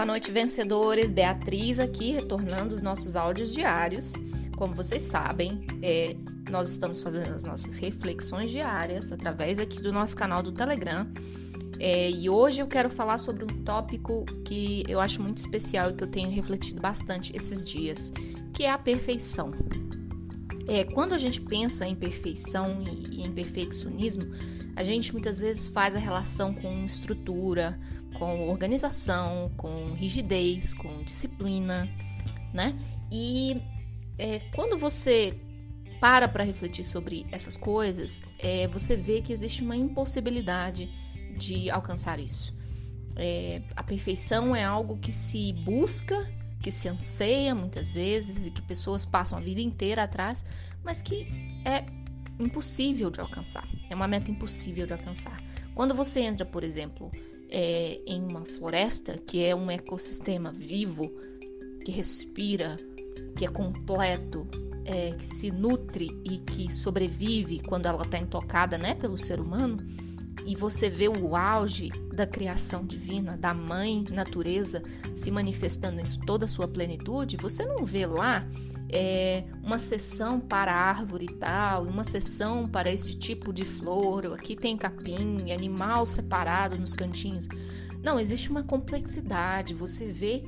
Boa 0.00 0.06
noite, 0.06 0.30
vencedores. 0.30 1.10
Beatriz 1.10 1.78
aqui, 1.78 2.12
retornando 2.12 2.74
os 2.74 2.80
nossos 2.80 3.14
áudios 3.14 3.52
diários. 3.52 4.14
Como 4.56 4.72
vocês 4.72 5.02
sabem, 5.02 5.60
é, 5.82 6.16
nós 6.50 6.70
estamos 6.70 7.02
fazendo 7.02 7.34
as 7.34 7.44
nossas 7.44 7.76
reflexões 7.76 8.50
diárias 8.50 9.12
através 9.12 9.58
aqui 9.58 9.78
do 9.82 9.92
nosso 9.92 10.16
canal 10.16 10.42
do 10.42 10.52
Telegram. 10.52 11.06
É, 11.78 12.10
e 12.10 12.30
hoje 12.30 12.62
eu 12.62 12.66
quero 12.66 12.88
falar 12.88 13.18
sobre 13.18 13.44
um 13.44 13.62
tópico 13.62 14.24
que 14.46 14.84
eu 14.88 14.98
acho 15.02 15.20
muito 15.20 15.36
especial 15.36 15.90
e 15.90 15.92
que 15.92 16.02
eu 16.02 16.08
tenho 16.08 16.30
refletido 16.30 16.80
bastante 16.80 17.36
esses 17.36 17.62
dias, 17.62 18.10
que 18.54 18.64
é 18.64 18.70
a 18.70 18.78
perfeição. 18.78 19.50
É, 20.66 20.84
quando 20.84 21.12
a 21.12 21.18
gente 21.18 21.42
pensa 21.42 21.86
em 21.86 21.94
perfeição 21.94 22.82
e, 22.86 23.18
e 23.18 23.22
em 23.22 23.30
perfeccionismo, 23.30 24.24
a 24.80 24.82
gente 24.82 25.12
muitas 25.12 25.38
vezes 25.38 25.68
faz 25.68 25.94
a 25.94 25.98
relação 25.98 26.54
com 26.54 26.86
estrutura, 26.86 27.78
com 28.18 28.48
organização, 28.48 29.52
com 29.54 29.92
rigidez, 29.92 30.72
com 30.72 31.02
disciplina, 31.04 31.86
né? 32.54 32.78
E 33.12 33.60
é, 34.18 34.38
quando 34.54 34.78
você 34.78 35.38
para 36.00 36.26
para 36.26 36.42
refletir 36.42 36.86
sobre 36.86 37.26
essas 37.30 37.58
coisas, 37.58 38.22
é, 38.38 38.66
você 38.68 38.96
vê 38.96 39.20
que 39.20 39.34
existe 39.34 39.62
uma 39.62 39.76
impossibilidade 39.76 40.88
de 41.36 41.68
alcançar 41.68 42.18
isso. 42.18 42.54
É, 43.16 43.60
a 43.76 43.82
perfeição 43.82 44.56
é 44.56 44.64
algo 44.64 44.96
que 44.96 45.12
se 45.12 45.52
busca, 45.52 46.26
que 46.62 46.72
se 46.72 46.88
anseia 46.88 47.54
muitas 47.54 47.92
vezes 47.92 48.46
e 48.46 48.50
que 48.50 48.62
pessoas 48.62 49.04
passam 49.04 49.36
a 49.36 49.42
vida 49.42 49.60
inteira 49.60 50.04
atrás, 50.04 50.42
mas 50.82 51.02
que 51.02 51.26
é 51.66 51.84
impossível 52.42 53.10
de 53.10 53.20
alcançar. 53.20 53.68
É 53.88 53.94
uma 53.94 54.08
meta 54.08 54.30
impossível 54.30 54.86
de 54.86 54.92
alcançar. 54.92 55.42
Quando 55.74 55.94
você 55.94 56.20
entra, 56.20 56.44
por 56.44 56.64
exemplo, 56.64 57.10
é, 57.48 58.00
em 58.06 58.22
uma 58.22 58.44
floresta, 58.44 59.18
que 59.18 59.44
é 59.44 59.54
um 59.54 59.70
ecossistema 59.70 60.52
vivo, 60.52 61.12
que 61.84 61.90
respira, 61.90 62.76
que 63.36 63.44
é 63.44 63.48
completo, 63.48 64.46
é, 64.84 65.12
que 65.12 65.26
se 65.26 65.50
nutre 65.50 66.08
e 66.24 66.38
que 66.38 66.72
sobrevive 66.72 67.60
quando 67.60 67.86
ela 67.86 68.02
está 68.02 68.18
intocada 68.18 68.78
né, 68.78 68.94
pelo 68.94 69.18
ser 69.18 69.40
humano, 69.40 69.78
e 70.46 70.56
você 70.56 70.88
vê 70.88 71.08
o 71.08 71.36
auge 71.36 71.90
da 72.14 72.26
criação 72.26 72.84
divina, 72.84 73.36
da 73.36 73.52
mãe 73.52 74.04
natureza 74.10 74.82
se 75.14 75.30
manifestando 75.30 76.00
em 76.00 76.04
toda 76.26 76.46
a 76.46 76.48
sua 76.48 76.66
plenitude, 76.66 77.36
você 77.36 77.64
não 77.64 77.84
vê 77.84 78.06
lá 78.06 78.46
é, 78.92 79.44
uma 79.62 79.78
sessão 79.78 80.40
para 80.40 80.72
árvore 80.72 81.26
e 81.26 81.34
tal, 81.34 81.84
uma 81.84 82.04
sessão 82.04 82.68
para 82.68 82.90
esse 82.90 83.14
tipo 83.14 83.52
de 83.52 83.64
flor, 83.64 84.34
aqui 84.34 84.56
tem 84.56 84.76
capim, 84.76 85.52
animal 85.52 86.06
separado 86.06 86.78
nos 86.78 86.94
cantinhos. 86.94 87.48
Não, 88.02 88.18
existe 88.18 88.50
uma 88.50 88.62
complexidade, 88.62 89.74
você 89.74 90.10
vê 90.10 90.42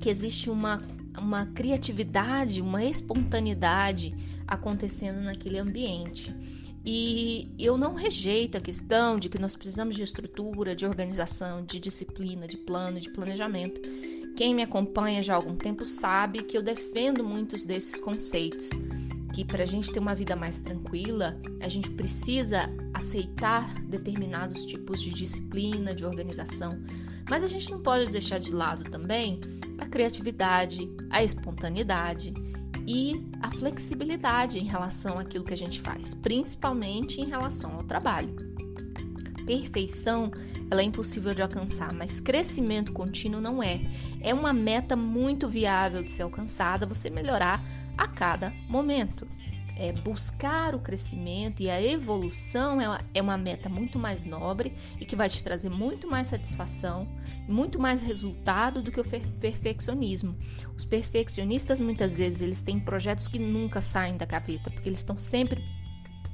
que 0.00 0.08
existe 0.08 0.50
uma, 0.50 0.82
uma 1.18 1.46
criatividade, 1.46 2.60
uma 2.60 2.84
espontaneidade 2.84 4.12
acontecendo 4.46 5.20
naquele 5.20 5.58
ambiente. 5.58 6.34
E 6.84 7.50
eu 7.58 7.76
não 7.76 7.94
rejeito 7.94 8.56
a 8.56 8.60
questão 8.60 9.18
de 9.18 9.28
que 9.28 9.38
nós 9.38 9.54
precisamos 9.54 9.94
de 9.94 10.02
estrutura, 10.02 10.74
de 10.74 10.86
organização, 10.86 11.64
de 11.64 11.78
disciplina, 11.78 12.46
de 12.46 12.56
plano, 12.56 12.98
de 12.98 13.10
planejamento. 13.10 13.80
Quem 14.36 14.54
me 14.54 14.62
acompanha 14.62 15.20
já 15.22 15.34
há 15.34 15.36
algum 15.36 15.54
tempo 15.54 15.84
sabe 15.84 16.42
que 16.42 16.56
eu 16.56 16.62
defendo 16.62 17.22
muitos 17.22 17.64
desses 17.64 18.00
conceitos. 18.00 18.70
Que 19.34 19.44
para 19.44 19.62
a 19.62 19.66
gente 19.66 19.92
ter 19.92 20.00
uma 20.00 20.14
vida 20.14 20.34
mais 20.34 20.60
tranquila, 20.60 21.40
a 21.60 21.68
gente 21.68 21.90
precisa 21.90 22.68
aceitar 22.92 23.72
determinados 23.82 24.64
tipos 24.64 25.00
de 25.00 25.10
disciplina, 25.10 25.94
de 25.94 26.04
organização. 26.04 26.82
Mas 27.28 27.44
a 27.44 27.48
gente 27.48 27.70
não 27.70 27.80
pode 27.80 28.10
deixar 28.10 28.40
de 28.40 28.50
lado 28.50 28.90
também 28.90 29.38
a 29.78 29.86
criatividade, 29.86 30.90
a 31.10 31.22
espontaneidade 31.22 32.34
e 32.86 33.24
a 33.40 33.50
flexibilidade 33.52 34.58
em 34.58 34.66
relação 34.66 35.18
àquilo 35.18 35.44
que 35.44 35.54
a 35.54 35.56
gente 35.56 35.80
faz, 35.80 36.14
principalmente 36.14 37.20
em 37.20 37.26
relação 37.26 37.72
ao 37.72 37.84
trabalho. 37.84 38.34
Perfeição 39.50 40.30
ela 40.70 40.80
é 40.80 40.84
impossível 40.84 41.34
de 41.34 41.42
alcançar, 41.42 41.92
mas 41.92 42.20
crescimento 42.20 42.92
contínuo 42.92 43.40
não 43.40 43.60
é. 43.60 43.80
É 44.20 44.32
uma 44.32 44.52
meta 44.52 44.94
muito 44.94 45.48
viável 45.48 46.04
de 46.04 46.12
ser 46.12 46.22
alcançada, 46.22 46.86
você 46.86 47.10
melhorar 47.10 47.60
a 47.98 48.06
cada 48.06 48.52
momento. 48.68 49.26
É 49.76 49.92
buscar 49.92 50.72
o 50.72 50.78
crescimento 50.78 51.60
e 51.60 51.68
a 51.68 51.82
evolução 51.82 52.80
é 52.80 52.86
uma, 52.86 53.00
é 53.12 53.20
uma 53.20 53.36
meta 53.36 53.68
muito 53.68 53.98
mais 53.98 54.24
nobre 54.24 54.72
e 55.00 55.04
que 55.04 55.16
vai 55.16 55.28
te 55.28 55.42
trazer 55.42 55.68
muito 55.68 56.06
mais 56.06 56.28
satisfação, 56.28 57.08
muito 57.48 57.76
mais 57.76 58.00
resultado 58.00 58.80
do 58.80 58.92
que 58.92 59.00
o 59.00 59.04
perfeccionismo. 59.40 60.36
Os 60.76 60.84
perfeccionistas 60.84 61.80
muitas 61.80 62.12
vezes 62.14 62.40
eles 62.40 62.62
têm 62.62 62.78
projetos 62.78 63.26
que 63.26 63.40
nunca 63.40 63.80
saem 63.80 64.16
da 64.16 64.26
gaveta, 64.26 64.70
porque 64.70 64.88
eles 64.88 65.00
estão 65.00 65.18
sempre 65.18 65.60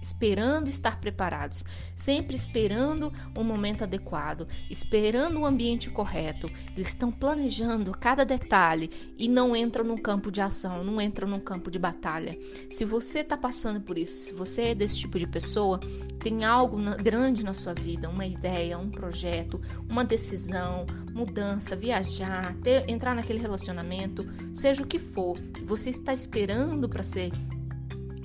esperando 0.00 0.68
estar 0.68 1.00
preparados, 1.00 1.64
sempre 1.94 2.34
esperando 2.34 3.12
o 3.36 3.44
momento 3.44 3.84
adequado, 3.84 4.48
esperando 4.68 5.40
o 5.40 5.46
ambiente 5.46 5.90
correto. 5.90 6.50
Eles 6.74 6.88
estão 6.88 7.10
planejando 7.10 7.92
cada 7.92 8.24
detalhe 8.24 8.90
e 9.18 9.28
não 9.28 9.54
entram 9.54 9.84
no 9.84 10.00
campo 10.00 10.30
de 10.30 10.40
ação, 10.40 10.82
não 10.84 11.00
entram 11.00 11.28
no 11.28 11.40
campo 11.40 11.70
de 11.70 11.78
batalha. 11.78 12.36
Se 12.70 12.84
você 12.84 13.20
está 13.20 13.36
passando 13.36 13.80
por 13.80 13.98
isso, 13.98 14.26
se 14.26 14.32
você 14.32 14.62
é 14.62 14.74
desse 14.74 14.98
tipo 14.98 15.18
de 15.18 15.26
pessoa, 15.26 15.80
tem 16.22 16.44
algo 16.44 16.76
grande 17.02 17.42
na 17.42 17.54
sua 17.54 17.74
vida, 17.74 18.08
uma 18.08 18.26
ideia, 18.26 18.78
um 18.78 18.90
projeto, 18.90 19.60
uma 19.88 20.04
decisão, 20.04 20.84
mudança, 21.12 21.74
viajar, 21.76 22.54
ter, 22.62 22.88
entrar 22.88 23.14
naquele 23.14 23.38
relacionamento, 23.38 24.22
seja 24.52 24.82
o 24.82 24.86
que 24.86 24.98
for, 24.98 25.36
você 25.64 25.90
está 25.90 26.12
esperando 26.12 26.88
para 26.88 27.02
ser 27.02 27.30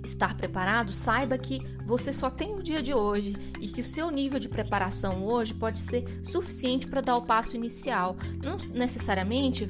estar 0.05 0.35
preparado, 0.37 0.93
saiba 0.93 1.37
que 1.37 1.59
você 1.85 2.13
só 2.13 2.29
tem 2.29 2.53
o 2.55 2.63
dia 2.63 2.81
de 2.81 2.93
hoje 2.93 3.33
e 3.59 3.67
que 3.67 3.81
o 3.81 3.87
seu 3.87 4.09
nível 4.09 4.39
de 4.39 4.49
preparação 4.49 5.23
hoje 5.23 5.53
pode 5.53 5.79
ser 5.79 6.05
suficiente 6.23 6.87
para 6.87 7.01
dar 7.01 7.17
o 7.17 7.21
passo 7.23 7.55
inicial. 7.55 8.15
Não 8.43 8.57
necessariamente 8.73 9.69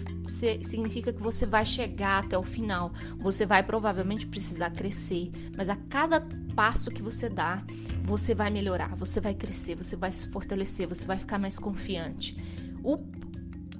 significa 0.70 1.12
que 1.12 1.22
você 1.22 1.46
vai 1.46 1.66
chegar 1.66 2.24
até 2.24 2.38
o 2.38 2.44
final. 2.44 2.92
Você 3.20 3.46
vai 3.46 3.64
provavelmente 3.64 4.28
precisar 4.28 4.72
crescer, 4.72 5.32
mas 5.58 5.70
a 5.70 5.76
cada 5.90 6.26
passo 6.56 6.90
que 6.90 7.02
você 7.02 7.30
dá, 7.30 7.64
você 8.04 8.36
vai 8.36 8.50
melhorar, 8.50 8.96
você 8.96 9.20
vai 9.20 9.34
crescer, 9.34 9.76
você 9.76 9.96
vai 9.96 10.12
se 10.12 10.30
fortalecer, 10.30 10.88
você 10.88 11.06
vai 11.06 11.18
ficar 11.18 11.40
mais 11.40 11.58
confiante. 11.58 12.36
O 12.84 12.98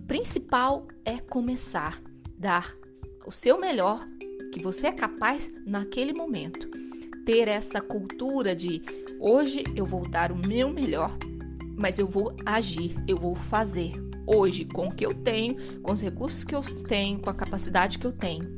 principal 0.08 0.88
é 1.04 1.20
começar, 1.20 2.02
dar 2.38 2.74
o 3.26 3.32
seu 3.32 3.60
melhor 3.60 4.06
que 4.56 4.64
você 4.64 4.88
é 4.88 4.92
capaz 4.94 5.52
naquele 5.66 6.14
momento. 6.14 6.70
Ter 7.26 7.50
essa 7.50 7.82
cultura 7.82 8.56
de 8.56 8.82
hoje 9.20 9.66
eu 9.76 9.86
vou 9.86 10.08
dar 10.08 10.32
o 10.32 10.48
meu 10.48 10.70
melhor, 10.70 11.12
mas 11.78 12.00
eu 12.00 12.08
vou 12.08 12.34
agir, 12.46 12.96
eu 13.06 13.18
vou 13.18 13.36
fazer 13.36 13.92
hoje 14.26 14.64
com 14.64 14.88
o 14.88 14.96
que 14.96 15.06
eu 15.06 15.14
tenho, 15.14 15.82
com 15.82 15.92
os 15.92 16.00
recursos 16.00 16.46
que 16.46 16.56
eu 16.56 16.62
tenho, 16.62 17.20
com 17.20 17.30
a 17.30 17.34
capacidade 17.34 18.00
que 18.00 18.08
eu 18.08 18.14
tenho. 18.14 18.58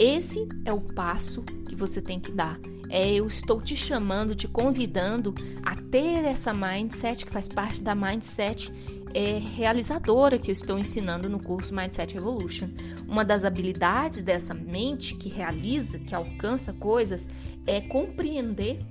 Esse 0.00 0.48
é 0.64 0.72
o 0.72 0.80
passo 0.80 1.42
que 1.68 1.76
você 1.76 2.02
tem 2.02 2.18
que 2.18 2.32
dar. 2.32 2.58
É, 2.88 3.14
eu 3.14 3.28
estou 3.28 3.60
te 3.60 3.76
chamando, 3.76 4.34
te 4.34 4.48
convidando 4.48 5.32
a 5.64 5.76
ter 5.76 6.24
essa 6.24 6.52
mindset 6.52 7.24
que 7.24 7.32
faz 7.32 7.46
parte 7.46 7.80
da 7.82 7.94
mindset 7.94 8.72
é, 9.14 9.38
realizadora 9.38 10.38
que 10.38 10.50
eu 10.50 10.52
estou 10.52 10.78
ensinando 10.78 11.28
no 11.28 11.38
curso 11.38 11.74
Mindset 11.74 12.16
Evolution. 12.16 12.68
Uma 13.06 13.24
das 13.24 13.44
habilidades 13.44 14.22
dessa 14.22 14.54
mente 14.54 15.14
que 15.14 15.28
realiza, 15.28 15.98
que 15.98 16.14
alcança 16.14 16.72
coisas, 16.72 17.26
é 17.66 17.80
compreender 17.80 18.84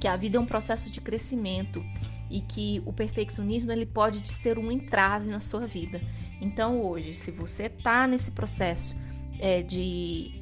que 0.00 0.06
a 0.06 0.16
vida 0.16 0.36
é 0.36 0.40
um 0.40 0.46
processo 0.46 0.90
de 0.90 1.00
crescimento 1.00 1.84
e 2.30 2.40
que 2.40 2.82
o 2.84 2.92
perfeccionismo 2.92 3.72
ele 3.72 3.86
pode 3.86 4.26
ser 4.28 4.58
um 4.58 4.70
entrave 4.70 5.28
na 5.28 5.40
sua 5.40 5.66
vida. 5.66 6.00
Então 6.40 6.82
hoje, 6.82 7.14
se 7.14 7.30
você 7.30 7.64
está 7.64 8.06
nesse 8.06 8.30
processo 8.30 8.94
é, 9.38 9.62
de 9.62 10.38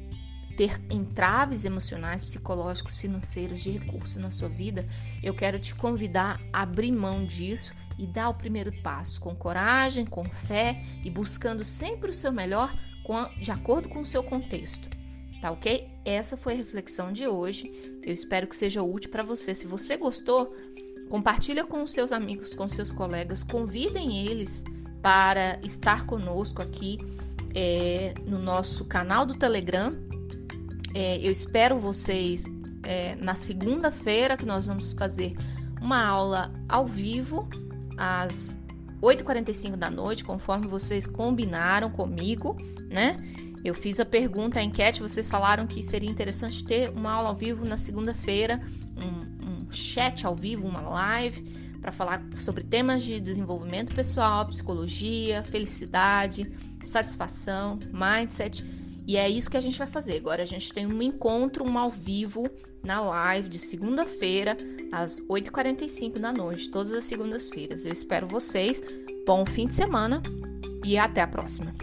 ter 0.57 0.81
entraves 0.89 1.65
emocionais, 1.65 2.25
psicológicos, 2.25 2.97
financeiros, 2.97 3.61
de 3.61 3.69
recursos 3.69 4.17
na 4.17 4.31
sua 4.31 4.49
vida, 4.49 4.87
eu 5.21 5.33
quero 5.33 5.59
te 5.59 5.73
convidar 5.75 6.41
a 6.51 6.63
abrir 6.63 6.91
mão 6.91 7.25
disso 7.25 7.71
e 7.97 8.05
dá 8.05 8.29
o 8.29 8.33
primeiro 8.33 8.71
passo 8.81 9.19
com 9.19 9.35
coragem, 9.35 10.05
com 10.05 10.23
fé 10.23 10.83
e 11.03 11.09
buscando 11.09 11.63
sempre 11.63 12.11
o 12.11 12.13
seu 12.13 12.31
melhor 12.31 12.73
de 13.39 13.51
acordo 13.51 13.87
com 13.87 14.01
o 14.01 14.05
seu 14.05 14.21
contexto. 14.21 14.89
Tá 15.41 15.51
ok? 15.51 15.87
Essa 16.03 16.35
foi 16.35 16.53
a 16.53 16.57
reflexão 16.57 17.11
de 17.11 17.27
hoje. 17.27 17.63
Eu 18.05 18.13
espero 18.13 18.47
que 18.47 18.55
seja 18.55 18.83
útil 18.83 19.09
para 19.09 19.23
você. 19.23 19.55
Se 19.55 19.65
você 19.65 19.95
gostou, 19.95 20.53
compartilha 21.09 21.63
com 21.63 21.83
os 21.83 21.91
seus 21.91 22.11
amigos, 22.11 22.53
com 22.53 22.67
seus 22.67 22.91
colegas, 22.91 23.43
convidem 23.43 24.25
eles 24.27 24.63
para 25.01 25.59
estar 25.63 26.05
conosco 26.05 26.61
aqui 26.61 26.97
é, 27.55 28.13
no 28.25 28.39
nosso 28.39 28.83
canal 28.85 29.25
do 29.25 29.35
Telegram. 29.35 29.93
É, 30.93 31.17
eu 31.19 31.31
espero 31.31 31.79
vocês 31.79 32.43
é, 32.83 33.15
na 33.15 33.35
segunda-feira 33.35 34.35
que 34.35 34.45
nós 34.45 34.67
vamos 34.67 34.93
fazer 34.93 35.35
uma 35.79 36.03
aula 36.03 36.51
ao 36.67 36.87
vivo 36.87 37.47
às 37.97 38.57
8h45 39.01 39.75
da 39.75 39.89
noite, 39.89 40.23
conforme 40.23 40.67
vocês 40.67 41.05
combinaram 41.05 41.89
comigo, 41.89 42.55
né? 42.89 43.17
Eu 43.63 43.73
fiz 43.73 43.99
a 43.99 44.05
pergunta, 44.05 44.59
a 44.59 44.63
enquete, 44.63 45.01
vocês 45.01 45.27
falaram 45.27 45.67
que 45.67 45.83
seria 45.83 46.09
interessante 46.09 46.63
ter 46.63 46.89
uma 46.89 47.11
aula 47.11 47.29
ao 47.29 47.35
vivo 47.35 47.65
na 47.65 47.77
segunda-feira, 47.77 48.59
um, 48.95 49.47
um 49.67 49.71
chat 49.71 50.25
ao 50.25 50.35
vivo, 50.35 50.65
uma 50.67 50.81
live, 50.81 51.43
para 51.81 51.91
falar 51.91 52.23
sobre 52.35 52.63
temas 52.63 53.03
de 53.03 53.19
desenvolvimento 53.19 53.93
pessoal, 53.93 54.45
psicologia, 54.45 55.43
felicidade, 55.43 56.49
satisfação, 56.85 57.77
mindset. 57.91 58.63
E 59.07 59.15
é 59.15 59.29
isso 59.29 59.49
que 59.49 59.55
a 59.55 59.61
gente 59.61 59.77
vai 59.77 59.87
fazer. 59.87 60.17
Agora 60.17 60.43
a 60.43 60.45
gente 60.45 60.73
tem 60.73 60.85
um 60.85 61.01
encontro, 61.01 61.63
um 61.63 61.77
ao 61.77 61.89
vivo, 61.89 62.43
na 62.83 62.99
live 62.99 63.47
de 63.47 63.57
segunda-feira, 63.57 64.57
às 64.91 65.21
8h45 65.21 66.19
da 66.19 66.33
noite, 66.33 66.69
todas 66.69 66.91
as 66.91 67.05
segundas-feiras. 67.05 67.85
Eu 67.85 67.93
espero 67.93 68.27
vocês. 68.27 68.81
Bom 69.25 69.45
fim 69.45 69.67
de 69.67 69.75
semana 69.75 70.21
e 70.83 70.97
até 70.97 71.21
a 71.21 71.27
próxima. 71.27 71.73